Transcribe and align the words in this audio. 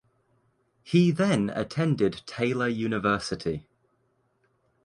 He 0.81 1.11
then 1.11 1.51
attended 1.51 2.23
Taylor 2.25 2.67
University. 2.67 3.67